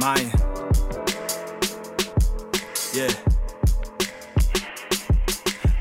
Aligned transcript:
MaYeN. 0.00 0.30
Yeah. 2.94 3.29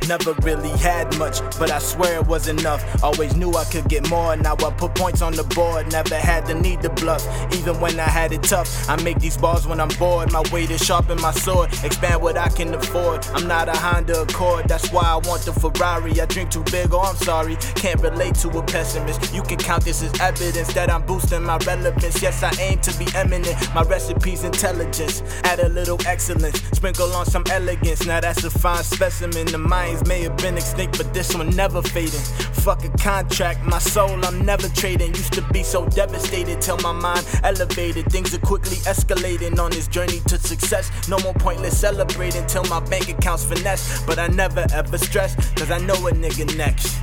Never 0.09 0.33
really 0.41 0.69
had 0.69 1.15
much, 1.19 1.39
but 1.59 1.69
I 1.69 1.77
swear 1.77 2.15
it 2.15 2.25
was 2.25 2.47
enough. 2.47 2.83
Always 3.03 3.35
knew 3.35 3.53
I 3.53 3.63
could 3.65 3.87
get 3.87 4.09
more, 4.09 4.35
now 4.35 4.53
I 4.53 4.71
put 4.71 4.95
points 4.95 5.21
on 5.21 5.33
the 5.33 5.43
board. 5.43 5.91
Never 5.91 6.15
had 6.15 6.47
the 6.47 6.55
need 6.55 6.81
to 6.81 6.89
bluff, 6.89 7.23
even 7.53 7.79
when 7.79 7.99
I 7.99 8.09
had 8.09 8.31
it 8.31 8.41
tough. 8.41 8.89
I 8.89 8.99
make 9.03 9.19
these 9.19 9.37
bars 9.37 9.67
when 9.67 9.79
I'm 9.79 9.89
bored. 9.99 10.31
My 10.31 10.41
way 10.51 10.65
to 10.65 10.79
sharpen 10.79 11.21
my 11.21 11.31
sword, 11.31 11.71
expand 11.83 12.23
what 12.23 12.39
I 12.39 12.49
can 12.49 12.73
afford. 12.73 13.23
I'm 13.35 13.47
not 13.47 13.69
a 13.69 13.77
Honda 13.77 14.23
Accord, 14.23 14.67
that's 14.67 14.91
why 14.91 15.03
I 15.03 15.17
want 15.17 15.43
the 15.43 15.53
Ferrari. 15.53 16.19
I 16.19 16.25
drink 16.25 16.49
too 16.49 16.63
big, 16.71 16.91
oh 16.91 17.01
I'm 17.01 17.15
sorry, 17.17 17.55
can't 17.75 18.01
relate 18.01 18.33
to 18.41 18.49
a 18.49 18.63
pessimist. 18.63 19.31
You 19.31 19.43
can 19.43 19.59
count 19.59 19.85
this 19.85 20.01
as 20.01 20.19
evidence 20.19 20.73
that 20.73 20.89
I'm 20.89 21.05
boosting 21.05 21.43
my 21.43 21.57
relevance. 21.67 22.19
Yes, 22.19 22.41
I 22.41 22.51
aim 22.59 22.79
to 22.79 22.97
be 22.97 23.05
eminent. 23.13 23.55
My 23.75 23.83
recipe's 23.83 24.43
intelligence, 24.43 25.21
add 25.43 25.59
a 25.59 25.69
little 25.69 25.99
excellence, 26.07 26.59
sprinkle 26.71 27.13
on 27.13 27.27
some 27.27 27.43
elegance. 27.51 28.07
Now 28.07 28.19
that's 28.21 28.43
a 28.43 28.49
fine 28.49 28.83
specimen. 28.83 29.45
The 29.45 29.59
mind's 29.59 29.98
may 30.07 30.21
have 30.23 30.37
been 30.37 30.57
extinct, 30.57 30.97
but 30.97 31.13
this 31.13 31.35
one 31.35 31.49
never 31.55 31.81
fading. 31.81 32.19
Fuck 32.63 32.83
a 32.83 32.89
contract, 32.97 33.65
my 33.65 33.79
soul 33.79 34.23
I'm 34.25 34.45
never 34.45 34.67
trading. 34.69 35.09
Used 35.15 35.33
to 35.33 35.41
be 35.53 35.63
so 35.63 35.85
devastated 35.87 36.61
till 36.61 36.77
my 36.77 36.91
mind 36.91 37.25
elevated. 37.43 38.05
Things 38.11 38.33
are 38.33 38.39
quickly 38.39 38.77
escalating 38.77 39.57
on 39.59 39.71
this 39.71 39.87
journey 39.87 40.19
to 40.27 40.37
success. 40.37 40.91
No 41.07 41.17
more 41.19 41.33
pointless 41.33 41.79
celebrating 41.79 42.45
till 42.47 42.63
my 42.65 42.79
bank 42.81 43.09
account's 43.09 43.43
finesse. 43.43 44.03
But 44.05 44.19
I 44.19 44.27
never 44.27 44.65
ever 44.73 44.97
stress, 44.97 45.35
cause 45.53 45.71
I 45.71 45.79
know 45.79 45.95
a 46.07 46.11
nigga 46.11 46.55
next. 46.57 47.01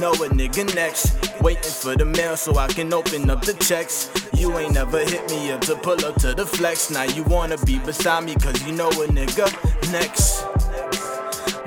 Know 0.00 0.12
a 0.12 0.28
nigga 0.28 0.74
next. 0.74 1.16
Waiting 1.40 1.62
for 1.62 1.96
the 1.96 2.04
mail 2.04 2.36
so 2.36 2.56
I 2.56 2.66
can 2.66 2.92
open 2.92 3.30
up 3.30 3.42
the 3.42 3.54
checks. 3.54 4.10
You 4.34 4.56
ain't 4.58 4.74
never 4.74 4.98
hit 4.98 5.30
me 5.30 5.52
up 5.52 5.60
to 5.62 5.76
pull 5.76 6.04
up 6.04 6.16
to 6.16 6.34
the 6.34 6.44
flex. 6.44 6.90
Now 6.90 7.04
you 7.04 7.22
wanna 7.24 7.56
be 7.58 7.78
beside 7.78 8.24
me 8.24 8.34
cause 8.34 8.62
you 8.66 8.72
know 8.72 8.88
a 8.88 9.06
nigga 9.06 9.46
next 9.92 10.55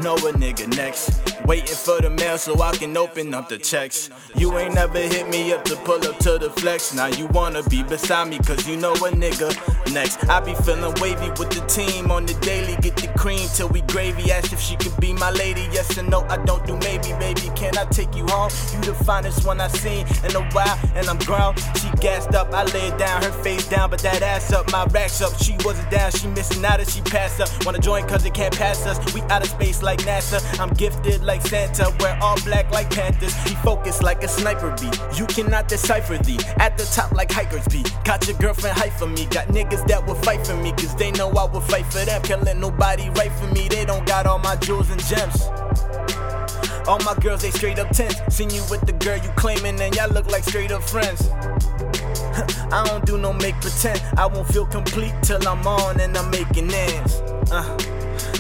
know 0.02 0.16
a 0.16 0.33
nigga 0.33 0.67
next. 0.75 1.19
Waiting 1.45 1.75
for 1.75 2.02
the 2.02 2.09
mail 2.09 2.38
so 2.38 2.61
I 2.61 2.72
can 2.75 2.95
open 2.95 3.33
up 3.33 3.50
the 3.50 3.58
checks. 3.58 4.09
You 4.36 4.58
ain't 4.58 4.75
never 4.75 5.00
hit 5.00 5.28
me 5.30 5.53
up 5.53 5.64
to 5.66 5.75
pull 5.78 6.05
up 6.08 6.17
to 6.19 6.38
the 6.38 6.50
flex. 6.50 6.94
Now 6.94 7.08
you 7.08 7.28
wanna 7.28 7.64
be 7.64 7.83
beside 7.83 8.30
me 8.30 8.39
cause 8.39 8.67
you 8.67 8.77
know 8.77 8.94
a 8.94 9.11
nigga 9.11 9.50
next. 9.94 10.27
I 10.30 10.39
be 10.39 10.53
feeling 10.55 10.94
wavy 11.02 11.30
with 11.31 11.50
the 11.50 11.66
team 11.67 12.11
on 12.11 12.25
the 12.25 12.33
daily. 12.36 12.75
Get 12.81 12.95
the 12.95 13.08
cream 13.17 13.47
till 13.53 13.70
we 13.70 13.81
gravy. 13.81 14.31
Ask 14.31 14.53
if 14.53 14.59
she 14.59 14.75
could 14.75 14.95
be 15.00 15.14
my 15.14 15.31
lady. 15.31 15.67
Yes 15.72 15.97
and 15.97 16.09
no, 16.09 16.22
I 16.30 16.38
don't 16.45 16.66
do. 16.66 16.79
Can 17.60 17.78
I 17.78 17.84
take 17.92 18.16
you 18.16 18.26
home? 18.28 18.50
You 18.72 18.80
the 18.80 18.96
finest 19.04 19.46
one 19.46 19.60
I 19.60 19.68
seen 19.68 20.08
in 20.24 20.34
a 20.34 20.44
while, 20.52 20.80
and 20.96 21.06
I'm 21.08 21.18
grown. 21.20 21.56
She 21.76 21.90
gassed 22.00 22.34
up, 22.34 22.54
I 22.54 22.64
laid 22.64 22.98
down, 22.98 23.22
her 23.22 23.34
face 23.44 23.68
down, 23.68 23.90
but 23.90 24.00
that 24.00 24.22
ass 24.22 24.54
up, 24.54 24.72
my 24.72 24.86
racks 24.86 25.22
up. 25.22 25.34
She 25.44 25.58
wasn't 25.66 25.92
down, 25.92 26.10
she 26.12 26.28
missing 26.30 26.64
out 26.64 26.80
as 26.80 26.96
she 26.96 27.02
passed 27.02 27.42
up. 27.42 27.50
Wanna 27.66 27.80
join 27.80 28.08
cause 28.08 28.24
it 28.24 28.34
can't 28.34 28.58
pass 28.58 28.86
us. 28.86 28.98
We 29.14 29.20
out 29.24 29.42
of 29.42 29.50
space 29.50 29.84
like 29.84 30.00
NASA. 30.00 30.40
I'm 30.58 30.70
gifted 30.70 31.22
like 31.22 31.42
Santa, 31.42 31.94
wear 32.00 32.18
all 32.22 32.40
black 32.46 32.72
like 32.72 32.90
Panthers. 32.92 33.36
He 33.44 33.56
focused 33.56 34.04
like 34.04 34.23
a 34.23 34.30
sniper 34.30 34.73
bee. 34.80 34.92
You 35.18 35.26
cannot 35.26 35.68
decipher 35.68 36.18
thee. 36.18 36.40
At 36.60 36.78
the 36.78 36.86
top 36.86 37.12
like 37.12 37.30
hikers 37.30 37.68
be. 37.68 37.84
Got 38.06 38.26
your 38.26 38.38
girlfriend 38.38 38.78
hype 38.78 38.94
for 38.94 39.08
me. 39.08 39.26
Got 39.26 39.50
niggas 39.50 39.86
that 39.88 40.08
will 40.08 40.16
fight 40.16 40.48
for 40.48 40.56
me, 40.56 40.72
cause 40.72 40.96
they 40.96 41.12
know 41.12 41.30
I 41.32 41.44
will 41.44 41.60
fight 41.60 41.88
for 41.88 42.06
them. 42.06 42.22
Can't 42.22 42.44
let 42.44 42.56
nobody 42.56 43.10
write 43.10 43.34
for 43.34 43.48
me. 43.48 43.68
They 43.68 43.84
don't 43.84 44.06
got 44.06 44.26
all 44.28 44.39
my 44.39 44.56
jewels 44.56 44.89
and 44.92 45.04
gems. 45.04 45.50
All 46.89 46.98
my 47.04 47.14
girls, 47.22 47.44
they 47.44 47.52
straight 47.52 47.77
up 47.77 47.92
tense. 47.92 48.16
Seen 48.30 48.50
you 48.50 48.64
with 48.72 48.82
the 48.82 48.94
girl 48.94 49.16
you 49.17 49.30
claiming, 49.36 49.80
and 49.80 49.95
y'all 49.95 50.10
look 50.10 50.26
like 50.32 50.44
straight 50.44 50.72
up 50.72 50.82
friends. 50.82 51.30
I 52.73 52.83
don't 52.88 53.05
do 53.05 53.16
no 53.16 53.32
make 53.32 53.54
pretend. 53.61 54.02
I 54.17 54.26
won't 54.26 54.48
feel 54.48 54.66
complete 54.66 55.14
till 55.22 55.48
I'm 55.48 55.67
on 55.67 56.02
and 56.02 56.17
I'm 56.17 56.32
making 56.32 56.73
ends. 56.73 57.14
Uh, 57.52 57.77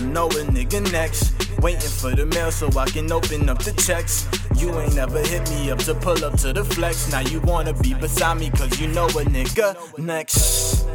know 0.01 0.25
a 0.29 0.41
nigga 0.49 0.91
next. 0.91 1.31
Waiting 1.59 1.91
for 1.91 2.15
the 2.15 2.25
mail 2.25 2.51
so 2.51 2.67
I 2.75 2.87
can 2.87 3.11
open 3.11 3.49
up 3.49 3.59
the 3.59 3.71
checks. 3.73 4.27
You 4.57 4.73
ain't 4.79 4.95
never 4.95 5.19
hit 5.19 5.47
me 5.51 5.69
up 5.69 5.77
to 5.79 5.93
pull 5.93 6.25
up 6.25 6.35
to 6.39 6.51
the 6.51 6.65
flex. 6.65 7.11
Now 7.11 7.19
you 7.19 7.41
wanna 7.41 7.73
be 7.73 7.93
beside 7.93 8.39
me 8.39 8.49
cause 8.49 8.79
you 8.79 8.87
know 8.87 9.05
a 9.05 9.25
nigga 9.25 9.75
next. 9.99 10.87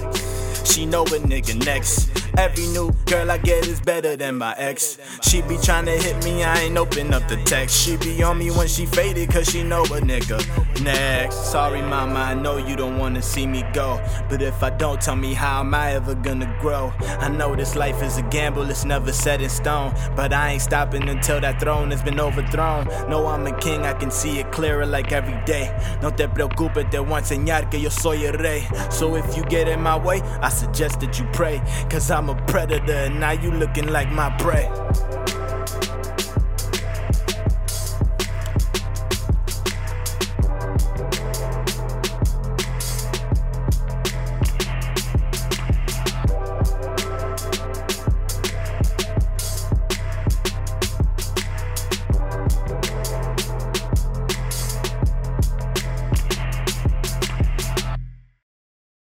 She 0.66 0.86
know 0.86 1.04
a 1.04 1.20
nigga 1.20 1.64
next. 1.64 2.23
Every 2.36 2.66
new 2.66 2.90
girl 3.06 3.30
I 3.30 3.38
get 3.38 3.66
is 3.66 3.80
better 3.80 4.16
than 4.16 4.36
my 4.38 4.54
ex. 4.58 4.98
She 5.22 5.42
be 5.42 5.56
trying 5.56 5.86
to 5.86 5.92
hit 5.92 6.24
me, 6.24 6.42
I 6.42 6.62
ain't 6.62 6.76
open 6.76 7.14
up 7.14 7.28
the 7.28 7.36
text. 7.44 7.76
She 7.76 7.96
be 7.96 8.22
on 8.24 8.38
me 8.38 8.50
when 8.50 8.66
she 8.66 8.86
faded, 8.86 9.30
cause 9.30 9.48
she 9.48 9.62
know 9.62 9.82
a 9.84 10.00
nigga 10.00 10.42
next. 10.82 11.52
Sorry, 11.52 11.80
mama, 11.80 12.18
I 12.18 12.34
know 12.34 12.56
you 12.56 12.74
don't 12.74 12.98
wanna 12.98 13.22
see 13.22 13.46
me 13.46 13.64
go. 13.72 14.02
But 14.28 14.42
if 14.42 14.62
I 14.64 14.70
don't, 14.70 15.00
tell 15.00 15.14
me 15.14 15.32
how 15.32 15.60
am 15.60 15.74
I 15.74 15.92
ever 15.92 16.14
gonna 16.16 16.52
grow? 16.60 16.92
I 17.20 17.28
know 17.28 17.54
this 17.54 17.76
life 17.76 18.02
is 18.02 18.18
a 18.18 18.22
gamble, 18.22 18.68
it's 18.68 18.84
never 18.84 19.12
set 19.12 19.40
in 19.40 19.48
stone. 19.48 19.94
But 20.16 20.32
I 20.32 20.52
ain't 20.52 20.62
stopping 20.62 21.08
until 21.08 21.40
that 21.40 21.60
throne 21.60 21.92
has 21.92 22.02
been 22.02 22.18
overthrown. 22.18 22.88
No, 23.08 23.26
I'm 23.26 23.46
a 23.46 23.56
king, 23.58 23.82
I 23.82 23.92
can 23.92 24.10
see 24.10 24.40
it 24.40 24.50
clearer 24.50 24.86
like 24.86 25.12
every 25.12 25.40
day. 25.44 25.72
No 26.02 26.10
te 26.10 26.26
preocupes, 26.26 26.90
te 26.90 26.98
voy 26.98 27.14
a 27.14 27.20
enseñar 27.20 27.70
que 27.70 27.78
yo 27.80 27.90
soy 27.90 28.26
el 28.26 28.34
rey. 28.34 28.66
So 28.90 29.14
if 29.14 29.36
you 29.36 29.44
get 29.44 29.68
in 29.68 29.80
my 29.80 29.96
way, 29.96 30.20
I 30.42 30.48
suggest 30.48 30.98
that 31.00 31.18
you 31.18 31.26
pray. 31.32 31.62
Cause 31.88 32.10
I'm 32.24 32.30
a 32.30 32.46
predator 32.46 32.90
and 32.90 33.20
now 33.20 33.32
you 33.32 33.50
looking 33.50 33.88
like 33.88 34.10
my 34.10 34.30
prey. 34.38 34.66